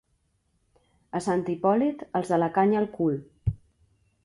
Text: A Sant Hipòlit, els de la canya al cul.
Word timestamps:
A 1.19 1.21
Sant 1.25 1.43
Hipòlit, 1.51 2.03
els 2.21 2.33
de 2.33 2.41
la 2.45 2.51
canya 2.57 2.83
al 2.83 2.91
cul. 2.99 3.23